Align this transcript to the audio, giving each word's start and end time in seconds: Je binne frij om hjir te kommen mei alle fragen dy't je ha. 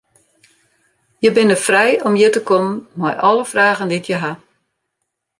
Je 1.23 1.29
binne 1.35 1.55
frij 1.65 1.93
om 2.07 2.13
hjir 2.17 2.31
te 2.33 2.41
kommen 2.49 2.77
mei 2.99 3.15
alle 3.27 3.45
fragen 3.51 3.87
dy't 3.89 4.07
je 4.09 4.15
ha. 4.23 4.31